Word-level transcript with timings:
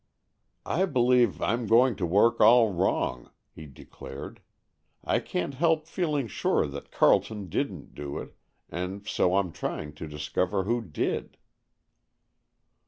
"I 0.65 0.85
believe 0.85 1.43
I'm 1.43 1.67
going 1.67 1.95
to 1.97 2.07
work 2.07 2.41
all 2.41 2.73
wrong," 2.73 3.29
he 3.51 3.67
declared. 3.67 4.41
"I 5.03 5.19
can't 5.19 5.53
help 5.53 5.85
feeling 5.85 6.25
sure 6.27 6.65
that 6.65 6.89
Carleton 6.89 7.49
didn't 7.49 7.93
do 7.93 8.17
it, 8.17 8.33
and 8.67 9.07
so 9.07 9.37
I'm 9.37 9.51
trying 9.51 9.93
to 9.93 10.07
discover 10.07 10.63
who 10.63 10.81
did." 10.81 11.37